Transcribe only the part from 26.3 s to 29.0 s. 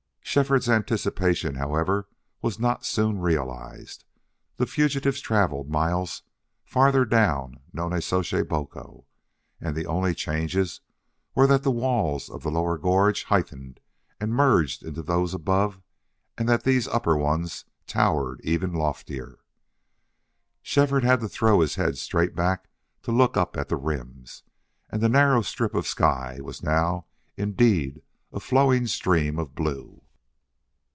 was now indeed a flowing